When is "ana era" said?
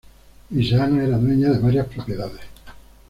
0.85-1.19